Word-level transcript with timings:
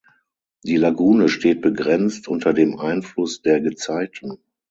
Die 0.63 0.77
Lagune 0.77 1.29
steht 1.29 1.61
begrenzt 1.61 2.27
unter 2.27 2.53
dem 2.55 2.79
Einfluss 2.79 3.43
der 3.43 3.61
Gezeiten. 3.61 4.39